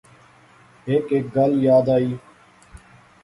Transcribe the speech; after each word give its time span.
ہیک 0.85 1.05
ہیک 1.13 1.25
گل 1.35 1.51
یاد 1.65 1.87
آئی 1.95 2.11